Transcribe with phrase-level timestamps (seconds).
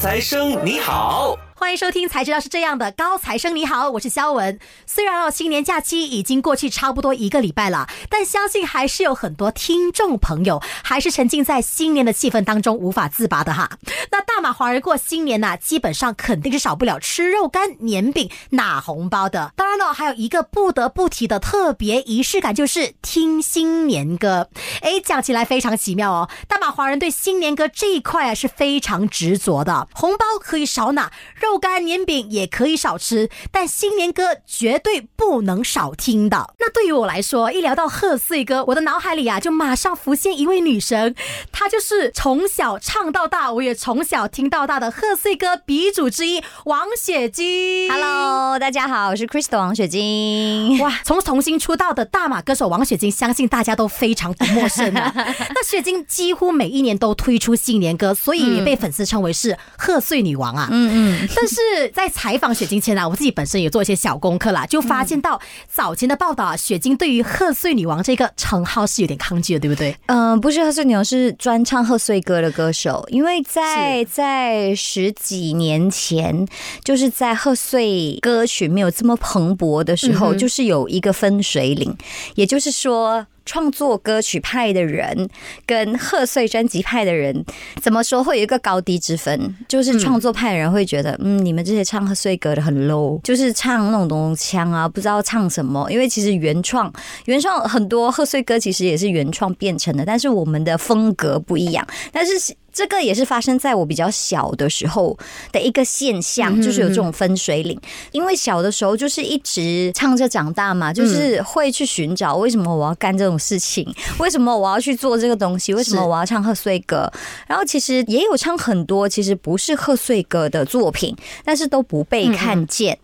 [0.00, 1.36] 财生你好。
[1.60, 4.58] 欢迎收听《才知道是这样的》，高材生你好，我是肖文。
[4.86, 13.72] 虽然哦，新年假期已经过去差不多一个礼拜了，但相信还是有很多听众朋友还是沉浸在新年的气氛当中无法自拔的哈。
[14.10, 19.52] 那大马华人过新年呢，基本上肯定是少不了吃肉干、年饼、拿红包的。
[19.54, 24.48] 当然了，还有一个不得不提的特别仪式感，就是听新年歌。
[24.80, 26.30] 哎，讲起来非常奇妙哦。
[26.48, 31.49] 大马华人对新年歌这一块啊是非常执着的，红包可以少拿，肉。
[31.50, 36.54] 肉干年饼也可以少吃，但新年歌绝对不能少听的。
[36.60, 41.16] 那对于我来说，一聊到贺岁歌，我的脑海里啊就马上浮现一位女神，
[41.50, 47.90] 她就是从小唱到大，我也从小听到大的贺岁歌鼻祖之一王雪晶。
[47.90, 50.78] Hello，大家好，我是 Crystal 王雪晶。
[50.78, 55.12] 哇，从重新出道的大马歌手王雪晶，相信大家都非常不陌生啊。
[55.16, 60.68] 那雪晶几乎每一年都推出新年歌，所以也被粉丝称为是贺岁女王啊。
[60.70, 61.39] 嗯嗯。
[61.40, 69.96] 但是在采访雪晶前啊，我自己本身也做一些小功课啦，就发现到早前的报道啊，雪晶对于贺岁女王这个称号是有点抗拒的，对不对？
[70.06, 73.06] 嗯，不是贺岁女王，是专唱贺岁歌的歌手。
[73.08, 76.46] 因为在在十几年前，
[76.84, 81.96] 就是在贺岁歌曲没有这么蓬勃的时候，就是有一个分水岭，
[82.34, 83.26] 也就是说。
[83.50, 85.28] 创作歌曲派的人
[85.66, 87.44] 跟贺岁专辑派的人，
[87.82, 89.56] 怎么说会有一个高低之分？
[89.66, 95.90] 就是创作派的人会觉得，嗯，你们这些唱贺岁歌的很 low，就是唱那种咚咚锵啊，不知道唱什么。
[95.90, 96.92] 因为其实原创
[97.24, 101.84] 原创很多贺岁歌其实也是原创变成的，但是我们的风格不一样。
[102.12, 102.54] 但是。
[102.72, 105.16] 这个也是发生在我比较小的时候
[105.50, 107.78] 的一个现象，就是有这种分水岭。
[108.12, 117.10] 因为小的时候就是一直唱着长大嘛，就是会去寻找为什么我要干这种事情，为什么我要去做这个东西，为什么我要唱贺岁歌。
[117.48, 122.96] 然后其实也有唱很多其实不是贺岁歌的作品，但是都不被看见，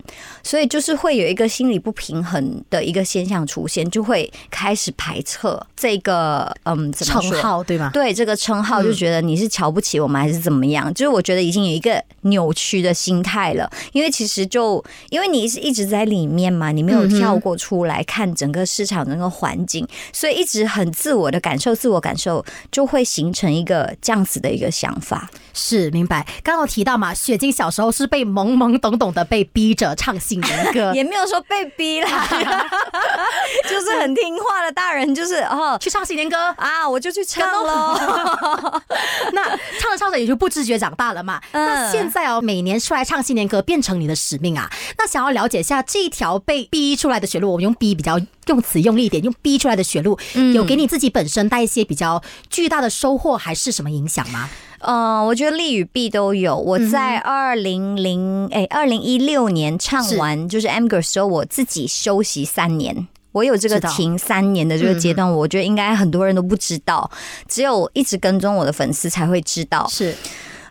[0.42, 7.90] 所以就是会有一个心理不平衡的一个现象出现，就会开始排斥这个嗯称号，对吗？
[7.92, 9.50] 对这个称号就觉得你是。
[9.56, 10.92] 瞧不起我们还是怎么样？
[10.92, 25.30] 就是我觉得已经有一个扭曲的心态了，因为其实就因为你是一直在里面嘛，你没有跳过出来看整个市场整个环境，所以一直很自我的感受，自我感受就会形成一个这样子的一个想法。
[25.54, 26.26] 是明白。
[26.42, 32.28] 刚刚提到嘛，雪晶小时候是被懵懵懂懂的被逼着唱新年歌，也没有说被逼啦，
[33.66, 37.98] 就是很听话的大人，就是哦去唱新年歌啊，我就去唱喽。
[39.32, 39.45] 那
[39.80, 41.40] 唱着唱着也就不自觉长大了嘛。
[41.52, 44.70] 那现在哦，每年出来唱新年歌变成你的使命啊。
[44.98, 50.18] 那想要了解一下这一条被逼出来的血路，我们用逼比较用词用力一点，用逼出来的血路，
[50.54, 54.48] 有给你自己本身带一些比较巨大的收获，还是什么影响吗？
[54.80, 56.56] 嗯，我觉得利与弊都有。
[56.56, 63.08] 我在二零零哎二零一六年唱完就是 Girl 时候，我自己休息三年。
[63.36, 67.10] 我有这个停三年的这个阶段，我觉得应该很多人都不知道，
[67.46, 69.86] 只有一直跟踪我的粉丝才会知道。
[69.90, 70.14] 是，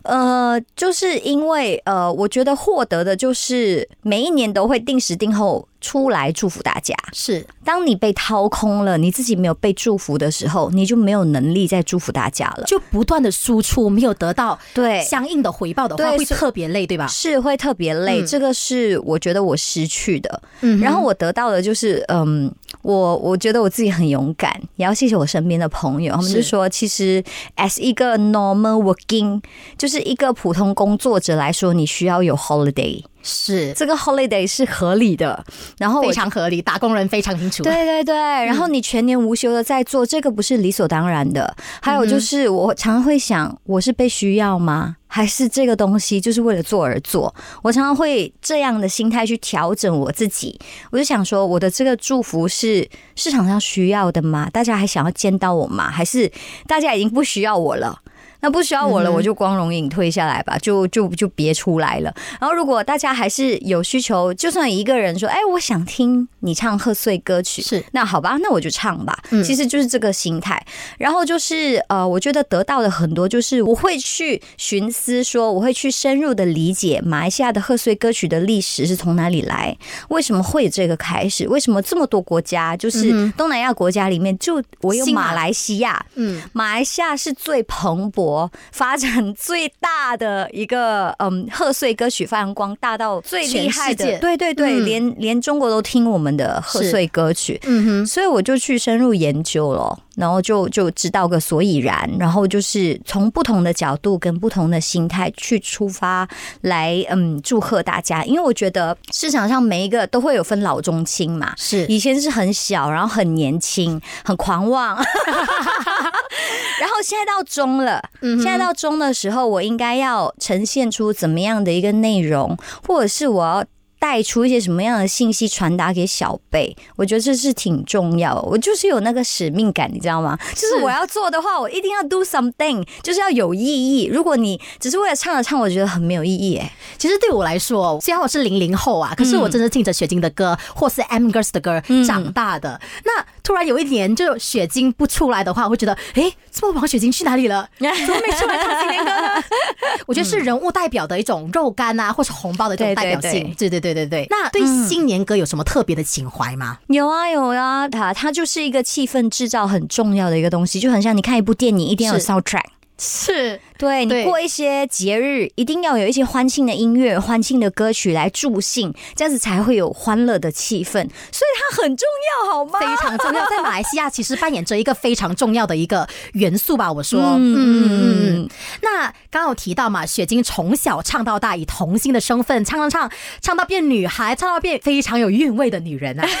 [0.02, 5.68] 呃，就是因为呃，我觉得获得的就是每一年都会定时定候。
[5.86, 12.64] 出来祝福大家是，当你被掏空了，你自己没有被祝福的时候，你就没有能力再祝福大家了。
[12.66, 17.06] 就不断的输出，没有得到对相应的回报的话，会特别累，对吧？
[17.06, 20.42] 是会特别累，这个是我觉得我失去的。
[20.62, 22.52] 嗯，然后我得到的就是，嗯，
[22.86, 27.20] 我我觉得我自己很勇敢，也要谢谢我身边的朋友，他们就说，其实
[27.56, 29.42] as 一个 normal working，
[29.76, 33.02] 就是一个普通工作者来说，你需要有 holiday。
[33.28, 35.44] 是这个 holiday 是合理的，
[35.78, 37.64] 然后非常合理，打工人非常清楚。
[37.64, 41.56] 对对对，然后你全年无休的在做这个，不是理所当然的。
[41.82, 44.94] 还有就是，我常常会想，我是被需要吗？
[45.16, 47.34] 还是这个东西就是为了做而做？
[47.62, 50.60] 我常常会这样的心态去调整我自己。
[50.90, 54.50] 我就想说，我的这个祝福是市场上需要的吗？
[54.50, 55.90] 大家还想要见到我吗？
[55.90, 56.30] 还是
[56.66, 57.98] 大家已经不需要我了？
[58.40, 62.14] 那不需要我了，我就光荣隐退下来吧，就就就别出来了。
[62.40, 69.18] 然后，如果大家还是有需求，就算一个人说：“哎，我想听你唱贺岁歌曲。”是，那好吧，那我就唱吧。
[69.44, 70.62] 其实就是这个心态。
[70.98, 79.76] 然后就是呃，我觉得得到的很多，就是我会去寻思，说我会去深入的理解马来西亚的贺岁歌曲的历史是从哪里来，
[80.08, 81.48] 为什么会有这个开始？
[81.48, 88.25] 为什么这么多国家，就是东南亚国家里面，就我有马来西亚，嗯，马来西亚是最蓬勃。
[88.72, 99.98] 发展最大的一个 嗯贺岁歌曲发扬光大到最厉害的，对对对，连连中国都听我们的贺岁歌曲，嗯哼，所以我就去深入研究了。
[100.16, 106.26] 然后就就知道个所以然，然后就是从不同的角度跟不同的心态去出发
[106.62, 108.24] 来，嗯，祝贺大家。
[108.24, 114.96] 因为我觉得市场上每一个都会有分老中青嘛，是以前是很小，然后很年轻，很狂妄，
[116.80, 123.64] 然后现在到中了，现在到中的时候，我应该要呈现出怎么样的一个内容，或者是我要。
[123.98, 128.40] 带出一些什么样的信息传达给小辈，我觉得这是挺重要。
[128.42, 130.38] 我就是有那个使命感，你知道吗？
[130.54, 134.06] 就是我要做的话，我一定要 do something，就是要有意义。
[134.06, 136.56] 如果你只是为了唱而唱，我觉得很没有意义。
[136.56, 142.80] 哎，其实对我来说，虽然我是零零后啊，可是我真的听着雪晶的歌或是 M Girls 的歌长大的。
[143.04, 147.68] 那突然有一年，就雪晶不出来的话，我会觉得，哎，这么王雪晶去哪里了？
[147.78, 149.42] 怎么没出来唱新年歌呢？
[150.06, 153.54] 我觉得是人物代表的一种肉干啊，或是红包的这种代表性。
[153.56, 153.85] 对对对。
[153.94, 156.78] 对对对，那对新年歌有什么特别的情怀吗？
[156.88, 162.64] 有啊有啊，它它就是一个气氛制造很重要的一个东西，就很像你看一部电影一定要有 soundtrack。
[162.98, 170.92] 是对你过一些节日，一定要有一些欢庆的音乐、欢庆的歌曲来助兴，这样子才会有欢乐的气氛。
[170.92, 172.06] 所以它很重
[172.46, 172.80] 要，好吗？
[172.80, 176.90] 非常重要，在马来西亚其实扮演着一个非常重要的一个元素吧。
[176.90, 178.48] 我说，嗯嗯嗯。
[178.80, 183.12] 那刚刚有提到嘛，雪晶从小唱到大，以童星的身份唱唱唱，
[183.42, 186.26] 唱到变女孩，唱到变非常有韵味的女人啊。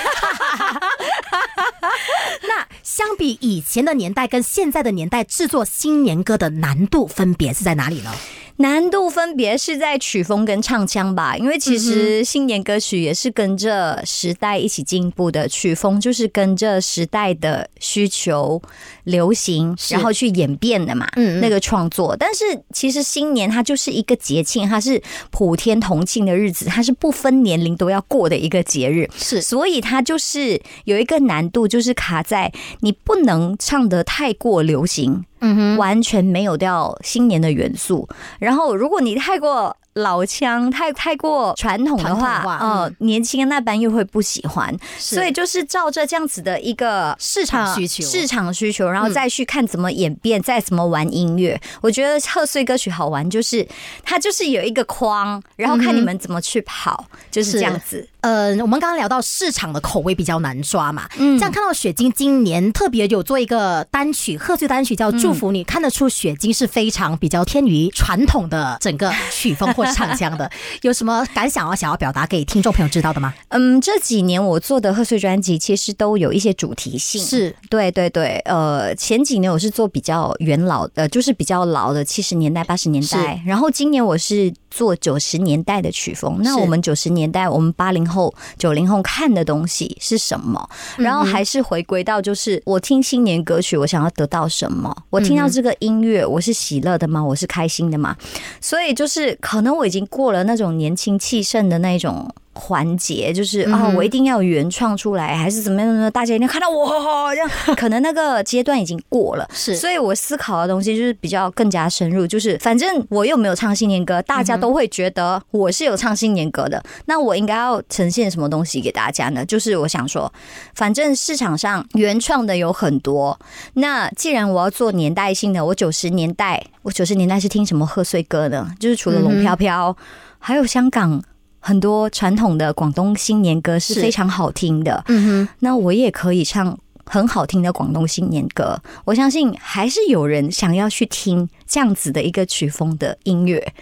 [2.48, 8.12] 那相比以前的年代跟现在的年代，制作新年歌的难度分别是在哪里呢？
[8.58, 18.62] 难度分别是在曲风跟唱腔吧，因为其实新年歌曲也是跟着时代一起进步的，曲风就是跟着时代的需求
[19.04, 21.06] 流行，然后去演变的嘛。
[21.16, 29.06] 嗯，那个创作，但是其实新年它就是一个节庆，它是普天同庆的日子，它是不分年龄都要过的一个节日。
[29.18, 32.50] 是，所以它就是有一个难度，就是卡在
[32.80, 35.26] 你不能唱得太过流行。
[35.40, 38.08] 嗯哼，完全没有掉新年的元素。
[38.38, 39.76] 然后，如果你太过。
[39.96, 51.58] 老腔太太过传统的话，呃，年轻的那班又会不喜欢，所以就是照着这样子的一个市场需求，市场需求，然后再去看怎么演变，再怎么玩音乐。
[51.80, 53.66] 我觉得贺岁歌曲好玩，就是
[54.02, 58.06] 它就是有一个框，然后看你们怎么去跑，就是这样子。
[58.20, 69.85] 呃，我们刚刚聊到市场的口味比较难抓嘛，嗯，这样看到雪晶今年特别有做一个单曲贺岁单曲叫《祝福你》，看得出雪晶是非常比较偏于传统的整个曲风 或。
[69.92, 70.50] 唱腔的
[70.82, 71.74] 有什么感想啊？
[71.74, 73.34] 想要表达给听众朋友知道的吗？
[73.48, 78.38] 嗯，这几年我做的贺岁专辑其实都有一些主题性，是对对对。
[78.46, 86.38] 呃，前几年我是做比较元老的，就是比较老的七十年代、八十年代，然后今年我是做九十年代的曲风。
[86.42, 90.68] 那我们九十年代，我们八零后、九零后看的东西是什么？
[90.96, 94.94] 然后还是回归到，就是我听新年歌曲，我想要得到什么？
[95.10, 97.22] 我听到这个音乐，我是喜乐的吗？
[97.22, 98.16] 我是开心的吗？
[98.60, 99.86] 所以就是可能我。
[99.86, 102.28] 已经过了那种年轻气盛的那种。
[102.58, 106.10] 环节就是啊，我一定要原创出来，还是怎么样呢？
[106.10, 109.46] 大家一定看到我这样，可能那个阶段已经过了。
[109.52, 116.82] 是，所以我思考的东西就是比较更加深入，就是反正我又没有唱新年歌，大家都会觉得我是有唱新年歌的。
[117.04, 119.44] 那我应该要呈现什么东西给大家呢？
[119.44, 120.32] 就是我想说，
[120.74, 123.38] 反正市场上原创的有很多。
[123.74, 128.70] 那既然我要做年代性的，我九十年代，我九十年代是听什么贺岁歌呢？
[128.80, 129.96] 就是除了龙飘飘，
[130.38, 131.22] 还有香港。
[131.66, 138.80] 很多传统的广东新年歌是非常好听的，嗯哼，那我也可以唱很好听的广东新年歌。
[139.04, 143.74] 我相信还是有人想要去听这样子的一个曲风的音乐，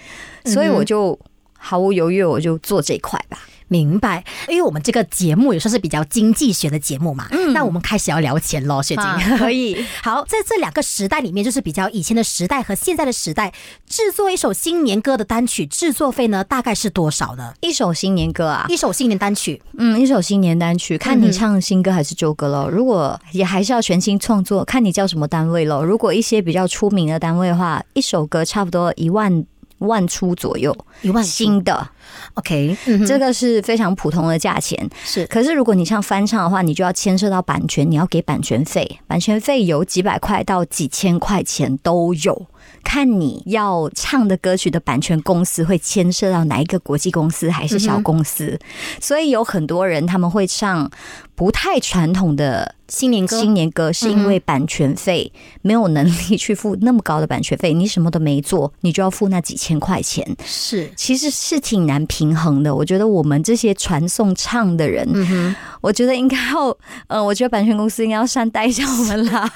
[0.46, 1.18] 所以我就
[1.58, 3.38] 毫无犹豫，我就做这一块吧。
[3.74, 9.04] 明白，因为我们这个节目也算是比较经济学的节目嘛，嗯，那我们开始要聊钱喽，雪晶
[9.36, 9.84] 可以。
[10.00, 13.52] 好，在这两个时代里面，就是比较以前的时代和现在的时代，
[13.88, 17.52] 制作一首新年歌的单曲制作费呢，大概是多少呢？
[17.62, 22.68] 一首新年歌啊，一首新年单曲，嗯，一首新年单曲，看你唱新歌还是旧歌喽。
[22.70, 25.82] 如果也还是要全新创作，看你叫什么单位喽。
[25.82, 29.44] 如果一些比较出名的单位的话，一首歌差不多一万。
[29.78, 31.86] 万出左右，一万新的
[32.34, 32.76] ，OK，
[33.06, 34.88] 这个是非常普通的价钱。
[35.04, 42.46] 是，可是如果你像翻唱的话，你就要牵涉到版权，你要给版权费，版权费有几百块到几千块钱都有。
[42.82, 48.58] 看你要唱的歌曲的版权公司会牵涉到哪一个国际公司还是小公司，
[49.00, 50.90] 所以有很多人他们会唱
[51.34, 53.40] 不太传统的新年歌。
[53.40, 62.04] 新年歌是因为版权费没有能力去付那么高的版权费， 你什么都没做，你就要付那几千块钱，是其实是挺难。
[62.06, 62.74] 平衡的。
[62.74, 66.76] 我觉得我们这些传颂唱的人，嗯，我觉得应该要，
[67.08, 69.50] 呃，我觉得版权公司应该要善待一下我们啦。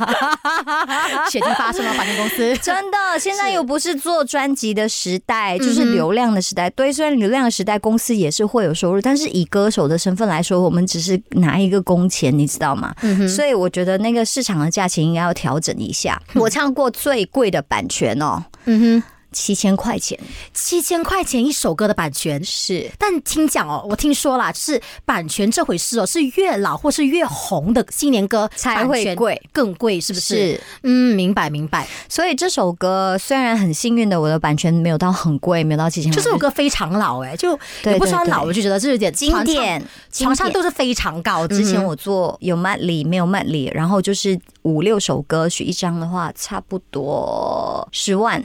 [1.31, 6.71] 雪晶发生了，版权公司 真的，现在又不是做专辑的时代，就是流量的时代。
[6.71, 12.95] 对，虽然流量的时代，公司也是会有收入，但是以歌手的身份来说，我们只是拿一个工钱，你知道吗？
[13.29, 16.21] 所以我觉得那个市场的价钱应该要调整一下。
[16.35, 20.19] 我唱过最贵的版权哦，嗯哼，七千块钱，
[20.55, 22.43] 七千块钱一首歌的版权。
[22.45, 30.35] 是但听讲哦，我听说啦，就是版权这回事哦，是越老或是越红的新年歌才会贵更贵，是不是？
[30.35, 30.61] 是。
[30.83, 31.87] 嗯，明白明白。
[32.09, 39.81] 所以这首歌虽然很幸运的，我的版权没有到很贵，没有到七千块，这首歌非常老哎、就对也不算老，我就觉得这有点经典，
[40.13, 41.47] 传唱经典度是非常高。
[41.47, 48.43] 之前嗯我做有 medley 没有 medley，然后就是五六首歌曲一张的话，差不多十万，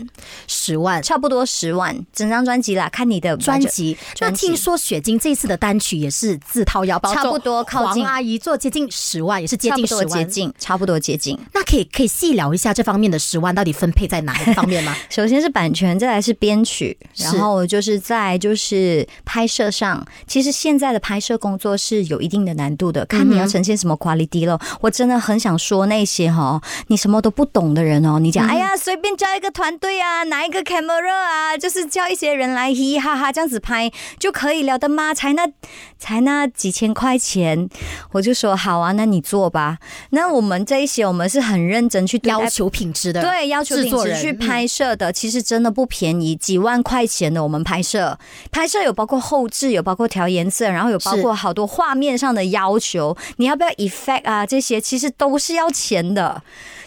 [0.47, 10.23] 十万差不多十万，整张专辑啦，看你的专辑，那听说雪晶这次的单曲也是自掏腰包，差不多靠近黄阿姨做接近十万，也是接近十万。
[10.33, 11.37] 近，差不多接近。
[11.53, 14.95] 那可以可以细聊一下这方面的十万到底分配在哪一方面吗？
[15.09, 24.59] 首先是版权，再来是编曲，然后就是在就是拍摄上，其实现在的拍摄工作是有一定的难度的，看你要呈现什么 quality 咯。
[24.81, 35.13] 我真的很想说那些哈，你什么都不懂的人哦，你讲、哎呀随便叫一个团队啊，哪一个 camera 啊，就是叫一些人来嘻嘻哈哈这样子拍就可以了的吗？
[35.13, 35.47] 才那
[35.97, 37.69] 才那几千块钱，
[38.11, 39.77] 我就说好啊，那你做吧。
[40.11, 48.17] 那我们这一些我们是很认真去要求品质的，对，要求品质去拍摄的，其实真的不便宜，几万块钱的我们拍摄，
[48.51, 54.45] 拍摄有包括后置，有包括调颜色，然后有包括好多画面上的要求，你要不要 effect 啊？
[54.45, 56.41] 这些其实都是要钱的。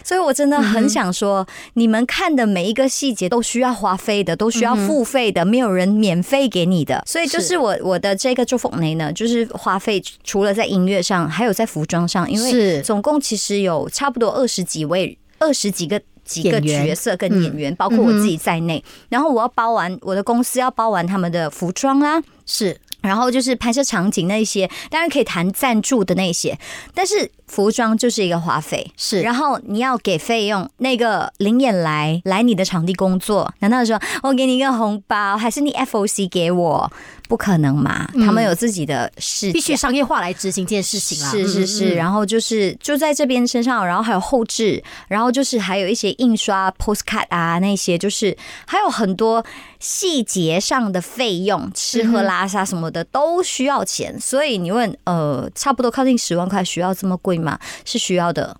[0.07, 7.03] 所以我真的很想说，你们看的每一个细节都需要花费的，都需要付费的，没有人免费给你的。
[7.05, 7.47] 所以就是。
[7.47, 12.81] 是我我的这个祝福内呢，就是花费除了在音乐上，还有在服装上，因为是。
[12.83, 16.01] 总共其实有差不多二十几位、二十几个。
[16.27, 22.77] 几个角色跟演员，包括我自己在内，然后我要包完我的公司要包完他们的服装啦，是。
[22.99, 26.59] 然后就是拍摄场景那一些，当然可以谈赞助的那些，
[26.93, 28.91] 但是服装就是一个花费。
[28.95, 36.91] 是，然后你要给费用，那个灵眼来来你的场地工作，难道说我给你一个红包，还是你 FOC 给我？
[37.27, 41.29] 不可能嘛，他们有自己的事，必须商业化来执行这件事情啦。
[41.29, 49.45] 是是是，嗯，然后就是就在这边身上，然后还有后置，然后就是还有一些印刷 postcard 啊那些，就是还有很多
[49.77, 54.17] 细节上的费用，吃喝拉撒什么的都需要钱。
[54.17, 57.59] 所以你问，呃，差不多靠近十万块，需要这么贵吗？
[57.85, 58.55] 是需要的。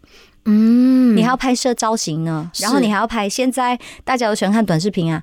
[0.45, 5.21] 嗯你还要拍摄造型呢，然后你还要拍，现在大家都喜欢看短视频啊。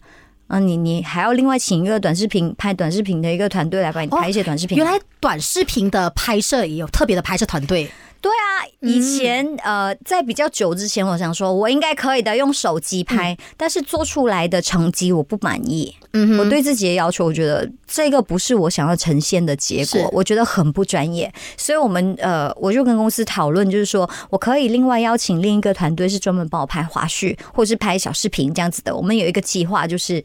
[0.49, 4.77] 嗯，你你还要另外请一个短视频拍短视频的一个团队来帮你拍一些短视频。
[4.77, 7.91] 原来短视频的拍摄也有特别的拍摄团队，
[8.25, 15.95] 对啊，以前、呃，在比较久之前，我想说我应该可以的，用手机拍，但是做出来的成绩我不满意。
[16.15, 21.31] 嗯我对自己的要求，我觉得这个不是我想要呈现的结果，我觉得很不专业。
[21.59, 28.97] 所以我们呃，我就跟公司讨论，就是说我可以另外邀请另一个团队，是专门帮我拍花絮或是拍小视频这样子的。
[28.97, 30.25] 我们有一个计划，就是。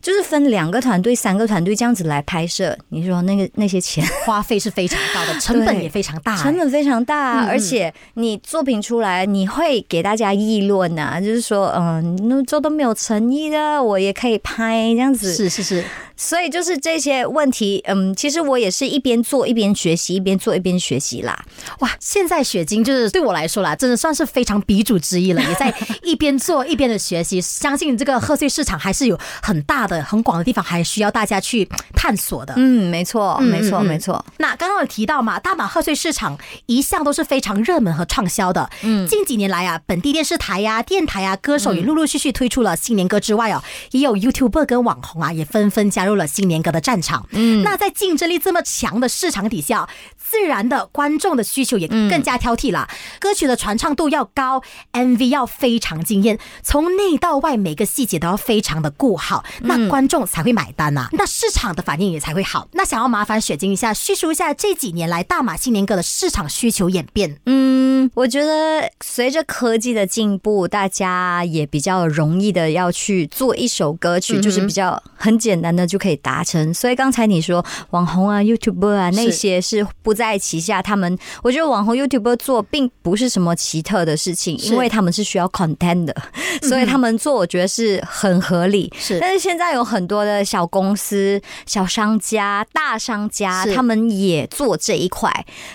[0.00, 15.34] 就是分两个团队、三个团队这样子来拍摄，你说那个那些钱 花费是非常高的，成本也非常大、成本非常大、而且你作品出来，你会给大家议论呐、就是说，嗯，那这都没有诚意的，我也可以拍这样子。
[15.34, 15.84] 是是是，
[16.16, 21.44] 所以就是这些问题，嗯，其实我也是一边做一边学习，一边做一边学习啦。
[21.80, 21.90] 哇！
[22.00, 27.40] 现在雪晶就是对我来说啦，真的算是非常鼻祖之一了， 也在一边做一边的学习。
[27.40, 32.54] 相信这个贺岁市场还是有很大的、很广的地方，还需要大家去探索的。
[32.56, 34.24] 嗯，没错，嗯没错，没错。
[34.38, 38.70] 那刚刚有提到嘛，大马贺岁市场一向都是非常热门和畅销的。
[38.82, 47.26] 嗯，近几年来啊，本地电视台呀、电台啊，歌手也陆陆续续推出了新年歌之外哦，也有 YouTuber 跟网红啊，也纷纷加入了新年歌的战场。
[47.32, 52.88] 嗯，那在竞争力这么强的市场底下，自然的观众的需求也更加挑剔啦。
[53.18, 62.68] 歌曲的传唱度要高，MV 要非常惊艳，从内到外每个细节都要非常的顾好，那观众才会买单呐、那市场的反应也才会好。
[62.72, 67.38] 那想要麻烦雪晶一下，叙述一下这几年来大马新年歌的市场需求演变。
[67.46, 76.72] 嗯，嗯，我觉得随着科技的进步，大家也比较容易的要去做一首歌曲，就是比较很简单的就可以达成。
[76.72, 86.14] 所以刚才你说网红啊、YouTuber 啊那些是不在旗下，他们我觉得网红 YouTuber 做并不是什么奇特的事情，因为他们是需要 content 的，
[86.62, 88.92] 所以他们做我觉得是很合理。
[88.98, 95.30] 是，但是现在有很多的小公司、小商家、大商家，他们也做这一块。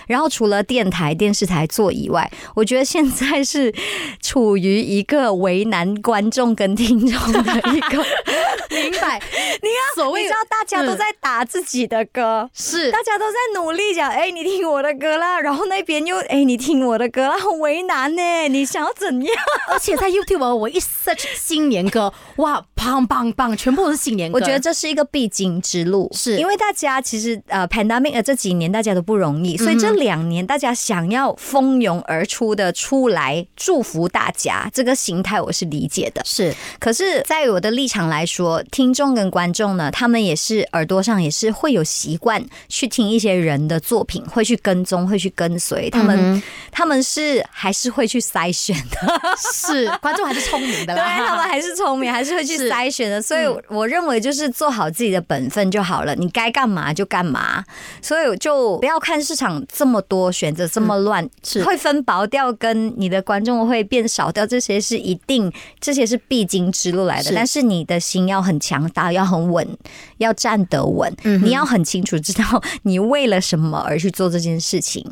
[0.06, 3.72] 然后除了电台、电视台做以外，我觉得现在是
[4.20, 7.40] 处于一个为难观众跟听众的
[7.74, 8.04] 一个
[8.72, 9.20] 明白。
[9.62, 18.22] 你要，所谓你知道大家都在打自己的歌，是大家都在努力讲，哎，你听我的歌啦， 然后那边又哎，你听我的歌啦，很为难呢。
[18.48, 19.34] 你想要怎样？
[19.68, 24.38] 而且在 YouTube 我一 search 新年歌，哇，棒棒棒，全部都是新年歌。
[24.38, 36.22] 我觉得这是一个必经之路，是因为大家其实呃，pandemic 这几年大家都不容易，所以这两年大家想要蜂拥而出的出来祝福大家，这个心态我是理解的。
[36.24, 49.20] 是，可是，在我的立场来说，听众跟观众呢，他们也是耳朵上也是会有习惯去听一些人的作品，会去跟踪，会去跟随他们，他们是还是会去筛选的。
[49.52, 53.20] 是，观众还是聪明的， 对他们还是聪明，还是会去筛选的。
[53.20, 57.64] 所以我认为就是做好自己的本分就好了，你该干嘛就干嘛。
[58.00, 67.32] 所以就不要看市场这么多选择这么乱，是会分薄掉，跟你的观众会变少掉，这些是一定，这些是必经之路来的。
[67.34, 69.66] 但是你的心要很强大，要很稳，
[70.18, 71.12] 要站得稳。
[71.42, 75.04] 你要很清楚知道你为了什么而去做这件事情。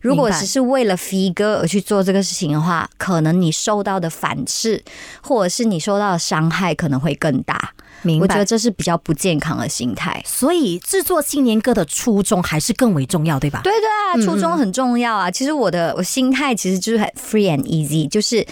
[0.00, 4.82] 如果只是为了 figure 而去做这个事情的话，可能你受到的反噬，
[5.22, 7.72] 或者是你受到的伤害可能会更大。
[8.02, 10.20] 明白我觉得这是比较不健康的心态。
[10.26, 13.60] 所以制作新年歌的初衷还是更为重要，对吧？
[13.62, 15.30] 对对啊，初衷很重要啊。
[15.30, 18.44] 其实我的我心态其实就是很 free and easy，就是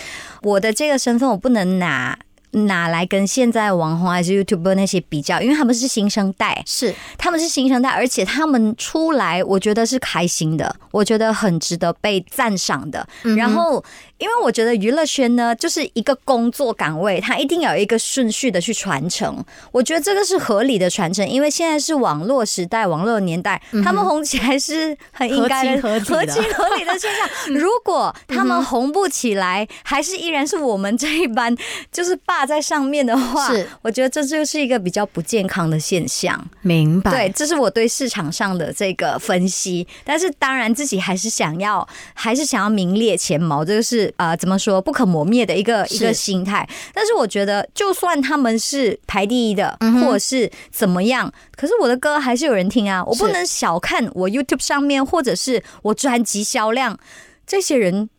[0.42, 2.16] 我的这个身份我不能拿。
[2.52, 13.06] 拿来跟现在网红还是 YouTuber 那些比较，因为他们是新生代，是他们是新生代，而且他们出来，我觉得是开心的，我觉得很值得被赞赏的。
[13.36, 13.84] 然后。
[14.20, 19.42] 因为我觉得娱乐圈呢，就是一个工作岗位，它一定有一个顺序的去传承。
[19.72, 27.54] 我觉得这个是合理的传承，因为现在是网络时代、网络年代，他们红起来是很应该的、合情合理的现象。
[27.54, 31.56] 如果他们红不起来，还是依然是我们这一班
[31.90, 36.42] 就是霸在上面的话，是我觉得这就是一个比较不健康的现象。
[36.62, 37.10] 明白？
[37.10, 39.86] 对，这是我对市场上的这个分析。
[40.04, 43.64] 但是当然，自己还是想要，还是想要名列前茅。
[43.64, 44.12] 这个是。
[44.16, 46.68] 啊，怎么说不可磨灭的一个一个心态？
[46.92, 53.02] 但是我觉得，就算他们是排第一的，或者是怎么样，可是我的歌还是有人听啊！
[53.04, 56.98] 我不能小看我 YouTube 上面，或者是我专辑销量，
[57.46, 58.10] 这些人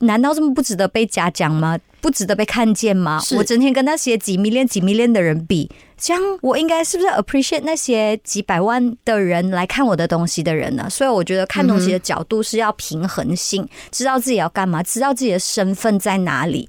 [0.00, 1.78] 难道这么不值得被嘉奖吗？
[2.00, 3.20] 不值得被看见吗？
[3.36, 10.88] 我整天跟那些几 million 几 million 的人比，这样我应该是不是 appreciate 那些几百万的人来看我的东西的人呢？
[10.88, 16.68] 所以我觉得看东西的角度是要平衡性，知道自己要干嘛，知道自己的身份在哪里，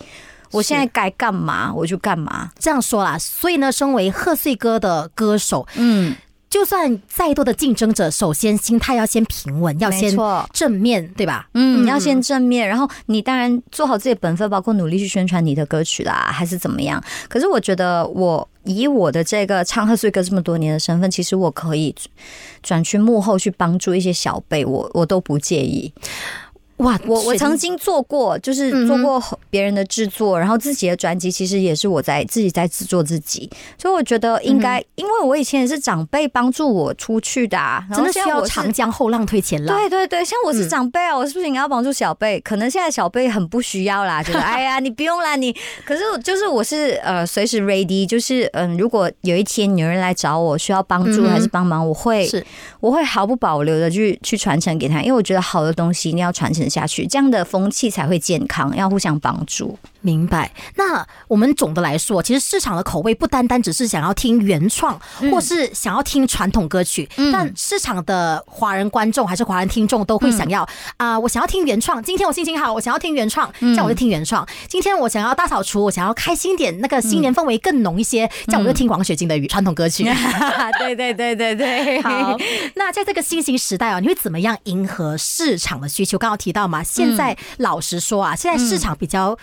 [0.51, 2.51] 我现在该干嘛我就干嘛。
[2.57, 6.15] 这样说啦，所以呢，身为贺岁歌的歌手，嗯。
[6.49, 10.17] 就算再多的竞争者，首先心态要先平稳，要先
[10.51, 11.47] 正面对吧？
[11.53, 17.03] 嗯，你要先正面，然后你当然做好自己的本分，包括努力去宣传你的歌曲啦，还是怎么样？
[17.27, 21.93] 可是我觉得，我以我的这个唱贺岁歌这么多年的身份，其实我可以
[22.63, 25.93] 转去幕后去帮助一些小辈，我我都不介意。
[26.79, 37.57] 哇，我我曾经做过，就是做过别人的制作，然后自己的专辑其实也是我在自己在制作自己，所以我觉得应该，因为我以前也是长辈帮助我出去的，
[37.93, 39.77] 真的需要长江后浪推前浪。
[39.77, 42.39] 对对对，像我是长辈啊，我是不是应该要帮助小辈？
[42.39, 45.53] 可能现在小辈很不需要啦，觉得 哎呀，你不用啦，你。
[45.83, 52.25] 可是就是我是呃随时 ready，就是嗯，如果有一天有人来找我需要帮助还是帮忙，我会
[52.79, 56.68] 我会毫不保留的去去传承给他，因为我觉得好的东西一定要传承。
[56.69, 59.77] 下去，这样的风气才会健康，要互相帮助。
[60.01, 60.51] 明白。
[60.75, 64.99] 那我们总的来说，其实市场的口味不单单只是想要听原创，
[65.31, 72.01] 或是想要听传统歌曲，但市场的华人观众还是华人听众都会想要啊，我想要听原创。
[72.01, 74.47] 今天我心情好，我想要听原创，这样我就听原创。
[74.67, 80.03] 今天我想要大扫除，我想要开心点，那个新年氛围更浓一些，这样我就听王雪晶的传统歌曲。
[80.79, 82.01] 对对对对对。
[82.01, 82.37] 好，
[82.75, 86.17] 那在这个新型时代啊，你会怎么样迎合市场的需求？
[86.17, 89.37] 刚刚提到嘛，现在老实说啊，现在市场比较。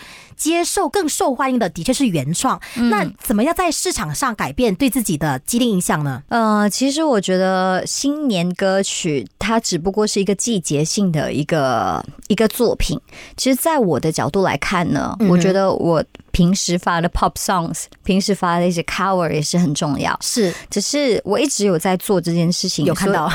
[0.46, 2.60] 接受、更受欢迎的，的确是原创。
[2.90, 6.22] 那怎么样在市场上改变对自己的既定印象呢？
[6.28, 12.96] 呃，其实我觉得新年歌曲它只不过是一个季节性的一个一个作品。
[13.36, 16.04] 其实，在我的角度来看呢，我觉得我。
[16.36, 20.14] 平时发的 pop songs，平时发的一些 cover 也是很重要。
[20.20, 23.26] 是，只是我一直有在做这件事情，有看到，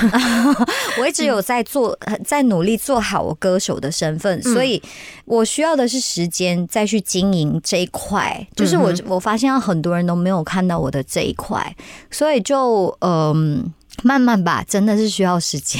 [1.02, 4.80] 我一直有在做，在努力做好我歌手的身份，所以
[5.26, 8.48] 我需要的是时间再去经营这一块。
[8.56, 11.76] 就是我我发现很多人都没有看到我的这一块，
[12.12, 13.74] 所以就嗯。
[14.04, 15.80] 慢慢吧，真的是需要时间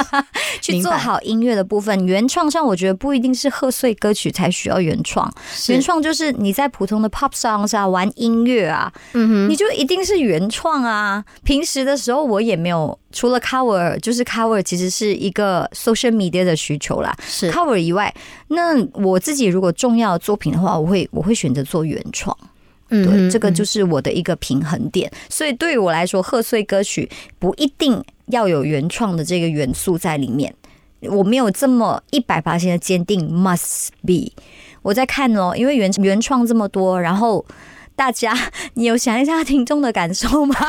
[0.60, 2.06] 去做好音乐的部分。
[2.06, 5.32] 原创上，我觉得不一定是贺岁歌曲才需要原创。
[5.68, 11.24] 原创就是你在普通的 pop songs 啊，玩音乐啊，嗯哼，你就一定是原创啊。
[11.42, 17.16] 平时的时候，我也没有除了 cover，就是 cover 其实是一个 social media 的需求啦。
[17.26, 18.14] 是 cover 以外，
[18.48, 22.36] 那我自己如果重要的作品的话，我会我会选择做原创。
[23.02, 25.10] 对，这个就是我的一个平衡点。
[25.28, 30.54] 所以对于我来说，贺岁歌曲不一定要有原创的这个元素在里面。
[31.00, 34.32] 我没有这么一百八千的坚定，must be。
[34.82, 37.44] 我在看哦，因为原原创这么多，然后。
[37.96, 38.36] 大家，
[38.74, 40.54] 你有想一下听众的感受吗？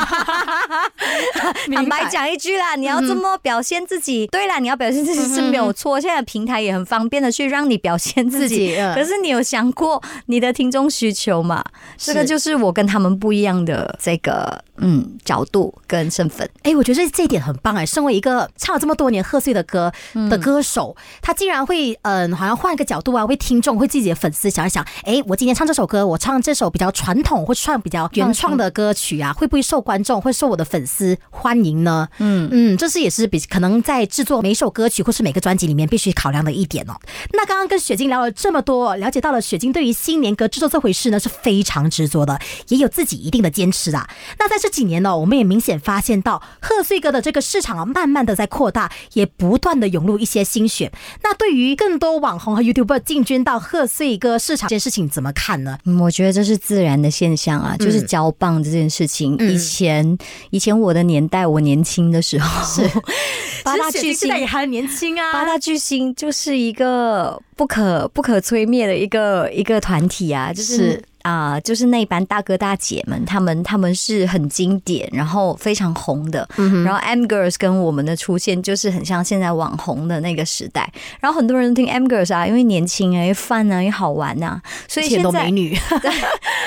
[1.72, 6.00] 坦白讲一句啦，你要这么表现自己，对啦，你要表现自己是没有错。
[6.00, 11.64] 现在平台也很方便的去让你表现自己，可是你有想过你的听众需求吗？
[11.96, 16.48] 这个就是我跟他们不一样的这个嗯角度跟身份。
[16.62, 17.84] 哎，我觉得这一点很棒哎。
[17.84, 19.92] 身为一个唱了这么多年贺岁的歌
[20.30, 24.84] 的歌手，他竟然会嗯，好像换一个角度啊，为听众、为自己的粉丝想一想。
[25.04, 27.15] 哎，我今天唱这首歌，我唱这首比较传。
[27.16, 32.06] 传统或唱比较原创的歌曲啊，会不会受观众会受我的粉丝欢迎呢？
[32.18, 36.94] 嗯嗯，这是也是比可能在制作每首歌曲或是每个专辑里面必须考量的一点哦。
[37.32, 44.06] 那刚刚跟雪晶聊了这么多，了解到了雪晶对于新年歌制作这回事呢是非常执着的，也有自己一定的坚持啊。
[44.38, 50.92] 那在这几年呢，我们也明显发现到贺岁歌的这个市场啊，慢慢的在扩大，也不断的涌入一些新血。
[51.22, 55.78] 那对于更多网红和 YouTuber 进军到贺岁歌市场这件事情怎么看呢？
[56.02, 57.05] 我觉得这是自然的。
[57.10, 59.36] 现象啊，就是交棒这件事情。
[59.38, 60.18] 以前，
[60.50, 62.88] 以前我的年代，我年轻的时候，是
[63.64, 65.32] 八大巨星也还年轻啊。
[65.32, 71.02] 八大巨星就是一个不可不可摧灭的一个一个团体啊，就是。
[71.26, 76.48] 啊，就是那班大哥大姐们，他们他们是很经典，然后非常红的。
[76.84, 80.88] 然后 M Girls 跟我们的出现，就是很像现在网红的那个时代。
[81.18, 85.76] 然后很多人听 M Girls 啊，因为年轻啊，又范啊，又好玩呐，所以现在美女。
[86.00, 86.12] 对。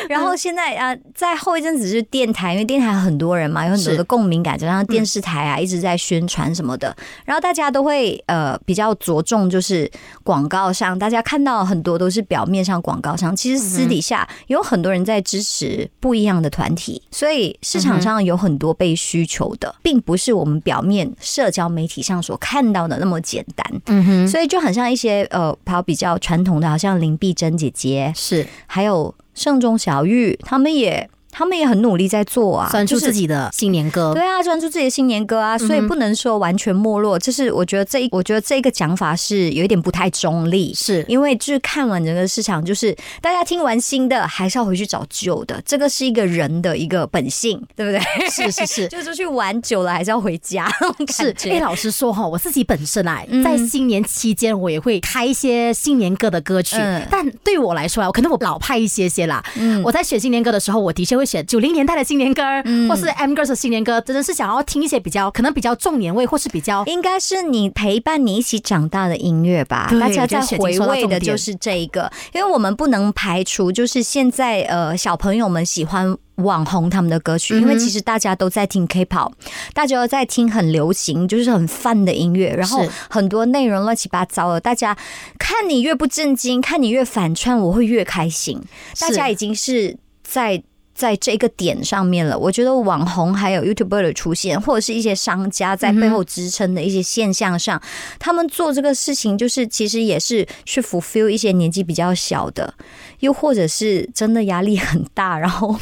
[0.10, 6.94] 然后现在啊，在后一阵子是电台，因为电台很多人嘛，有很多的共鸣感，加上电视台啊一直在宣传什么的，
[7.24, 9.90] 然后大家都会呃比较着重就是
[10.22, 14.28] 广告上，大家看到很多都是表面上广告上，其实私底下。
[14.50, 23.82] 有很多人在支持不一样的团体，所以市场上有很多被需求的，并不是我们表面社交媒体上所看到的那么简单。
[23.86, 31.10] 嗯哼，所以就很像一些呃，跑比较传统的，好像林碧珍姐姐是，还有盛中小玉，他们也。
[31.32, 34.14] 他们也很努力在做啊，专注自己的新年歌。
[34.14, 37.18] 对啊，专注自己的新年歌啊，所以不能说完全没落。
[37.18, 48.30] 这是我觉得这一，我觉得这一个讲法是有一点不太中立，是因为就是看完整个市场，就是大家听完新的，还是要回去找旧的，这个是一个人的一个本性，对不对？
[48.30, 50.70] 是是是， 就是出去玩久了，还是要回家。
[51.12, 56.76] 是，哎，老实说哈，我自己本身啊，在新年期间，我也会开一些新年歌的歌曲，
[57.10, 59.44] 但对我来说啊，可能我老派一些些啦。
[59.56, 62.42] 嗯，我在选新年歌的时候，我的确会选九零年代的新年歌，
[62.88, 69.88] 或是 M Girls 的新年歌，真的是想要听一些比较可能比较重年味，或是比较应该是你陪伴你一起长大的音乐吧。
[70.00, 79.34] 大家在回味的就是这一个，因为我们不能排除，就是现在呃小朋友们喜欢网红他们的歌曲，因为其实大家都在听 K-pop，
[79.74, 84.62] 大家都在听很流行，就是很泛的音乐，然后很多内容乱七八糟的。
[84.62, 84.98] 大家
[85.38, 88.62] 看你越不正经，看你越反串，我会越开心。
[89.02, 90.64] 大家已经是在。
[91.00, 97.82] 在这个点上面了，我觉得网红还有 YouTuber 的出现，或者是一些商家在背后支撑的一些现象上，
[98.20, 102.74] 他们做这个事情，就是其实也是去 fulfill 一些年纪比较小的，
[103.22, 105.74] 又或者是真的压力很大，然后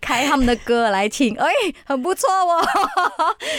[0.00, 1.48] 开他们的歌来听，哎，
[1.84, 2.66] 很不错哦，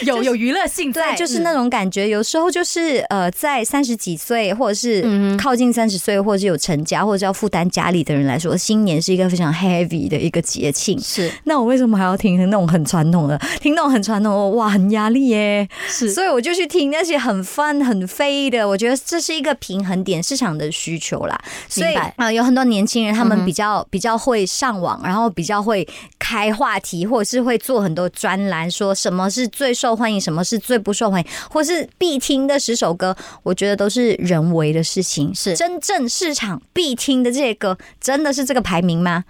[0.04, 2.06] 有 有娱乐性在，对，就是那种感觉。
[2.10, 5.02] 有时候就是呃，在三十几岁，或者是
[5.38, 11.00] 靠近三十岁，或者是有成家，或者是要负担家里的人来说，新年是一个非常 heavy 的一个节庆。
[11.00, 13.40] 是，那我为什么还要听那种很传统的？
[13.60, 15.66] 听那种很传统的，哇，很压力耶。
[15.88, 18.68] 是，所以我就去听那些很 fun、很飞的。
[18.68, 21.40] 我觉得这是一个平衡点，市场的需求啦。
[21.68, 25.86] 所以啊，有很多年轻人，他们比较比较会上网，然后比较会
[26.18, 33.16] 开话题，或者是会做很多专栏，说什么是最受欢迎，什么是最不受欢迎，或是必听的十首歌。
[33.44, 35.32] 我觉得都是人为的事情。
[35.34, 39.24] 是真正市场必听的这些歌，真的是这个排名吗？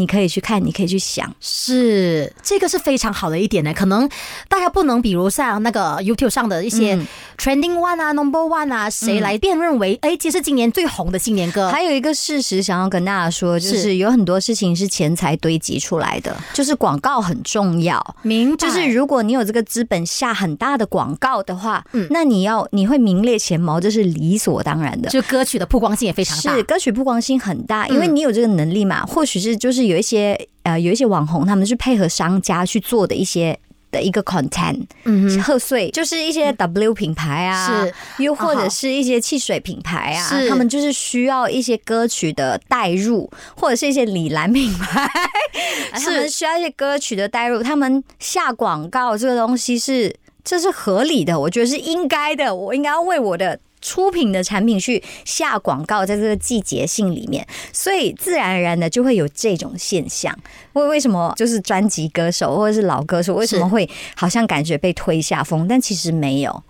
[0.00, 3.74] 你可以去看，你可以去想，是这个是非常好的一点呢。
[3.74, 4.08] 可能
[4.48, 6.96] 大家不能，比如像那个 YouTube 上的一些
[7.36, 11.68] Trending One 啊、Number One 啊，谁来辨认为哎，其实今年最红的新年歌。
[11.68, 18.02] 还有一个事实想要跟大家说，就是有很多事情是钱财堆积出来的，就是广告很重要。
[18.22, 25.10] 明，就是如果你有这个资本下很大的广告的话，嗯，那你要你会名列前茅，这是理所当然的。
[25.10, 29.04] 就歌曲的曝光性也非常大，是歌曲曝光性很大，因为你有这个能力嘛。
[29.04, 29.89] 或许是就是。
[29.90, 33.58] 有一些呃，有一些网红，他们是配合商家去做的一些
[33.90, 38.22] 的一个 content，嗯，贺岁就是一些 W 品牌啊，是。
[38.22, 45.10] 又或者是一些汽水品牌啊，他们就是需要一些歌曲的代入，或者是一些李兰品牌，
[45.92, 53.58] 他们需要一些歌曲的代入，他们下广告这个东西是这是合理的，我觉得是应该的，我应该要为我的。
[53.80, 60.36] 出品的产品去下广告，在这个季节性里面，所以自然而然的就会有这种现象。
[60.74, 65.66] 为为什么就是专辑歌手或者是老歌手为什么会好像感觉被推下风？
[65.68, 66.62] 但其实没有。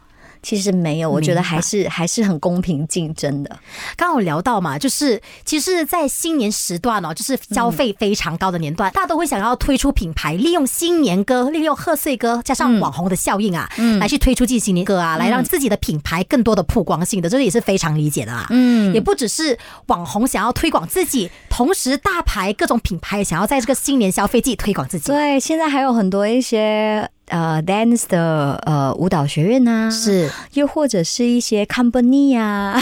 [0.42, 3.50] 其实没有，我觉得还是还是很公平竞争的。
[3.96, 18.46] 刚刚有聊到嘛，就是其实，在新年时段哦，就是消费非常高的年段，大家都会想要推出品牌，利用新年歌、利用贺岁歌，加上网红的效应啊，来去推出自己新年歌啊，来让自己的品牌更多的曝光性的，这个也是非常理解的啊。
[18.50, 25.06] 嗯，也不只是网红想要推广自己，同时大牌各种品牌想要在这个新年消费季推广自己。
[25.06, 27.10] 对，现在还有很多一些。
[27.30, 32.76] 呃，dance 的呃舞蹈学院呐，是，又或者是一些 company 啊，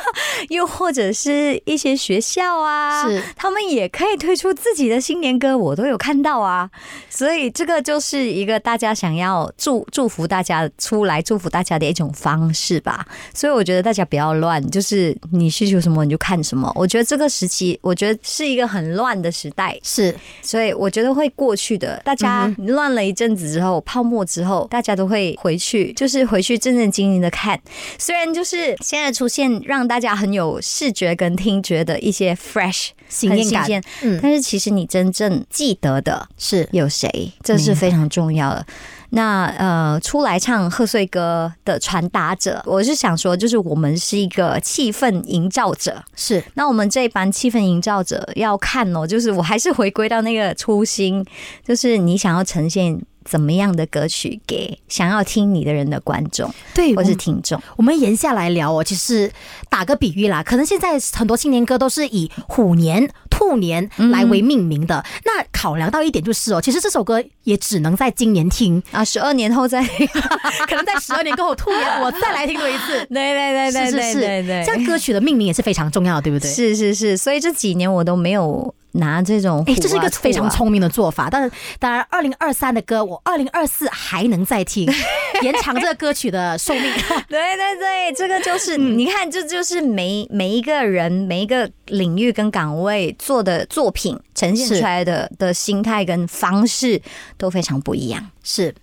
[0.48, 6.70] 又或者是一些学校啊，是，他们也可以推出自己的新年歌，我都有看到啊，
[7.10, 13.06] 所以这个就是一个大家想要祝祝福大家出来祝福大家的一种方式吧。
[13.34, 16.72] 所以我觉得大家不要乱，就是你需求什么你就看什么。
[16.74, 22.00] 我觉得这个时期，我觉得是一个很乱的时代，是，所以我觉得会过去的。
[22.02, 23.84] 大家乱了一阵子之后。
[23.90, 27.60] 泡沫之后，大家都会回去，就是回去正正经经的看。
[27.98, 38.64] 虽然就是现在出现让大家很有视觉跟听觉的一些 fresh 新鲜，嗯，但是其实你真正记得的是有谁，这是非常重要的。
[39.12, 46.00] 那呃，出来唱贺岁歌的传达者，我是想说，就是我们是一个气氛营造者。
[46.14, 51.26] 是，那我们这一班气氛营造者要看哦，就是我还是回归到那个初心，
[51.66, 53.00] 就是你想要呈现。
[53.24, 57.60] 怎么样的歌曲给想要听你的人的观众，对，或是听众？
[57.76, 58.82] 我们沿下来聊哦。
[58.82, 59.30] 其实
[59.68, 65.04] 打个比喻啦，可能现在很多新年歌都是以虎年、兔年来为命名的。
[65.24, 69.84] 那考量到一点就是哦，其实这首歌也只能在今年听啊，十二年后再，
[70.66, 73.06] 可能在十二年过后兔年 我再来听过一次。
[73.06, 76.50] 对对对对对对对，这样歌曲的命名也是非常重要的，对不对？
[76.50, 78.74] 是是是，所以这几年我都没有。
[78.92, 81.28] 拿这种，哎，这是一个非常聪明的做法。
[81.30, 84.90] 但是，当然，二零二三的歌，我二零二四还能再听，
[85.42, 86.82] 延长这个歌曲的寿命。
[87.28, 97.00] 对对对，这个就是你看，这就是每每一个人每一个领域跟岗位做的作品呈现出来的的心态跟方式
[97.36, 98.30] 都非常不一样。
[98.42, 98.74] 是。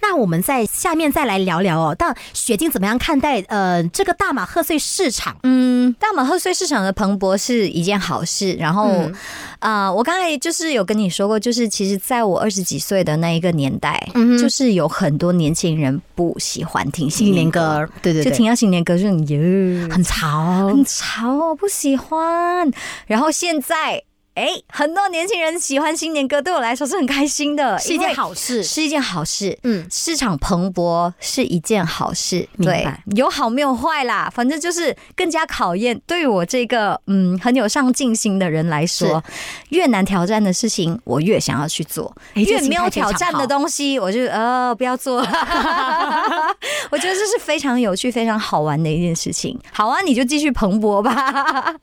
[0.00, 1.96] 那我们在下面再来聊聊哦。
[1.98, 5.36] 但雪晶怎么样看待呃这个大马贺岁市场？
[5.42, 8.52] 嗯，大马贺岁市场的蓬勃是一件好事。
[8.54, 9.10] 然后
[9.58, 14.08] 啊，我刚才就是有跟你说过，就是其实在我二十几岁的那一个年代，
[14.40, 22.70] 就是有很多年轻人不喜欢听新年歌，对对，就听到新年歌就哟很潮，很潮，不喜欢。
[23.06, 24.02] 然后现在。
[24.34, 29.58] 哎，很多年轻人喜欢新年歌，对我来说是很开心的，是一件好事，是一件好事。
[29.62, 39.22] 嗯，市场蓬勃是一件好事，对，有好没有坏啦，反正就是更加考验对于我这个嗯很有上进心的人来说，
[39.68, 45.18] 越难挑战的事情我越想要去做，越没有挑战的东西我就呃不要做。
[46.90, 49.60] 我觉得这是非常有趣、非常好玩的一件事情。
[49.72, 51.74] 好啊，你就继续蓬勃吧。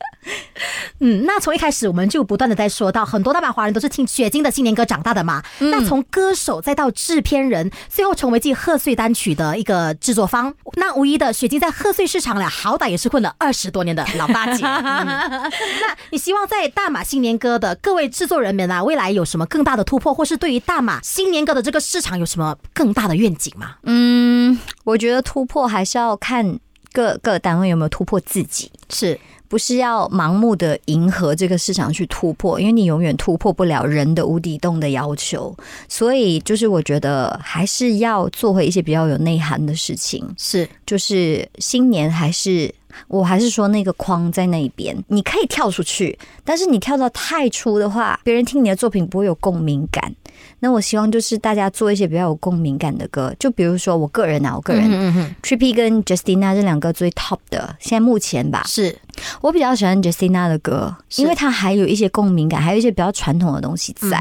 [0.98, 2.39] 嗯，那从一开始我们就不。
[2.40, 5.42] 断的在说到，很多大马华人都是听雪晶的新年歌长大的嘛。
[5.58, 14.62] 那从歌手再到制片人，最后成为继贺岁单曲的一个制作方，那无疑的，雪晶在贺岁市场了，好歹也是混了二十多年的老大姐。
[14.64, 23.74] 那你希望在大马新年歌的各位制作人们啊，未来有什么更大的突破，或是对于大马新年歌的这个市场有什么更大的愿景吗？
[23.82, 26.58] 嗯，我觉得突破还是要看
[26.90, 28.72] 各个单位有没有突破自己。
[28.88, 29.20] 是。
[29.50, 35.54] 不是要盲目的迎合这个市场去突破，因为你永远突破不了人的无底洞的要求。
[35.88, 40.24] 所以，就是我觉得还是要做回一些比较有内涵的事情。
[40.38, 42.72] 是，就是新年还是。
[43.06, 50.12] 我还是说那个框在那边，你可以跳出去，但是你跳到太出的话，别人听你的作品不会有共鸣感。
[50.60, 58.96] 那我希望就是大家做一些比较有共鸣感的歌，就比如说我个人啊，我个人嗯，Trippy 跟 Justina 这两个最 top 的，现在目前吧，是
[59.40, 64.20] 我比较喜欢 Justina 的歌，因为它还有一些共鸣感，还有一些比较传统的东西在，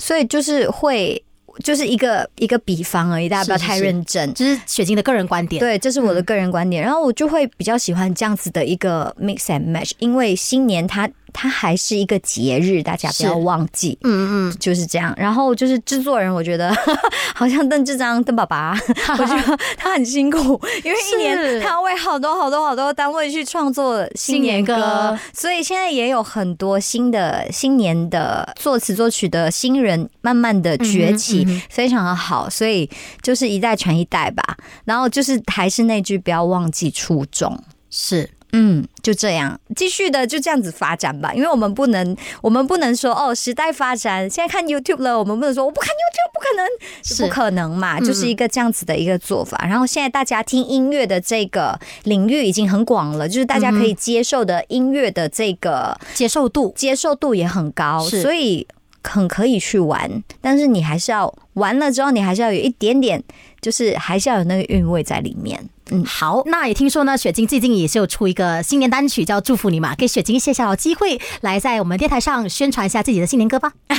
[0.00, 1.22] 所以就是会。
[1.64, 4.30] 就是一个一个比方而已，大家不要太认真。
[4.34, 6.82] 这是雪晶的个人观点，对，这是我的个人观点。
[6.82, 11.08] 然后我就会比较喜欢这样子的一个 mix and match，因为新年它。
[11.38, 13.98] 它还是一个节日，大家不要忘记。
[14.04, 15.14] 嗯嗯，就是这样。
[15.18, 16.74] 然后就是制作人，我觉得
[17.36, 18.72] 好像邓志章、邓爸爸，
[19.18, 32.48] 我觉得他很辛苦，因为一年他要为好多好多好多单位去创作新年歌，所以现在也有很多新的新年的作词作曲的新人慢慢的崛起，非常的好。
[32.48, 32.88] 所以
[33.20, 34.56] 就是一代传一代吧。
[34.86, 37.62] 然后就是还是那句，不要忘记初衷。
[37.90, 38.30] 是。
[38.58, 41.34] 嗯，就这样，继续的就这样子发展吧。
[41.34, 46.66] 因为我们不能，我们不能说哦，时代发展，现在看 YouTube 了，我们不能说我不看 YouTube，不可能，
[47.04, 49.62] 是不可能嘛，就是一个这样子的一个做法。
[49.68, 58.66] 然后现在大家听音乐的这个领域已经很广了，就是大家可以接受的音乐的这个接受度，接受度也很高，所以
[59.02, 60.22] 很可以去玩。
[60.40, 63.22] 但是你还是要玩了之后，你还是要有一点点，
[63.60, 65.68] 就是还是要有那个韵味在里面。
[65.90, 73.72] 嗯，好，那也听说呢，雪晶最近也是有出一个新年单曲，叫《祝福你》嘛，给雪晶一些小机会，来在我们电台上宣传一下自己的新年歌吧。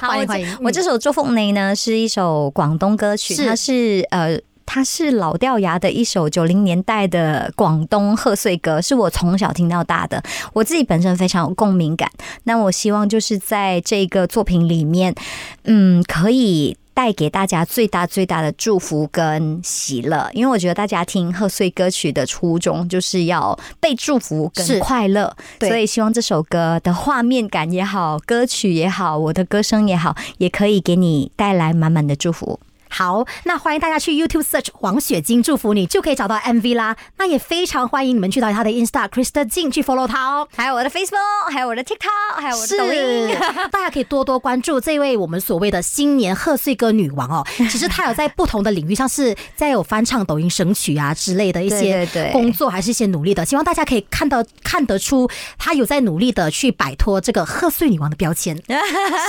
[0.00, 10.20] 欢迎欢迎，我这首《祝福你》呢是一首广东歌曲，它是呃，它是老掉牙的一首九零年代的广东贺岁歌，是我从小听到大的，
[10.54, 12.10] 我自己本身非常有共鸣感。
[12.44, 15.14] 那我希望就是在这个作品里面，
[15.62, 16.76] 嗯，可以。
[17.00, 32.60] 带给大家最大最大的祝福跟喜乐，因为我觉得大家听贺岁歌曲的初衷就是要被祝福跟快乐，所以希望这首歌的画面感也好，歌曲也好，我的歌声也好，也可以给你带来满满的祝福。
[32.90, 36.96] 好，那欢迎大家去 YouTube search 黄雪晶祝福你，就可以找到 MV 啦。
[37.18, 43.38] 那也非常欢迎你们去到他的 Insta Krista 进去 follow 他哦，还有我的 Facebook，还有我的 TikTok，还有我的抖音，
[43.70, 47.46] 大家可以多多关注这位我们所谓的新年贺岁歌女王哦。
[47.70, 53.44] 其实她有在不同的领域上是在有翻唱抖音神曲啊之类的一些工作，还是一些努力的。
[53.44, 58.56] 希望大家可以看到看得出她有在努力的去摆脱这个贺岁女王的标签。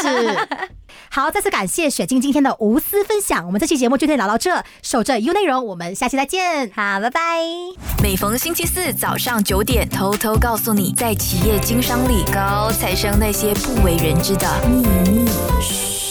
[0.01, 0.47] 是。
[1.09, 3.45] 好，再次感谢雪晶今天的无私分享。
[3.45, 6.71] 我们这期节目就先聊到这，守着 U 内容，我们下期再见。
[6.73, 7.21] 好，拜拜。
[8.01, 16.10] 每逢星期四早上九点，偷偷告诉你，在企业经商里，高材生那些不为人知的秘密。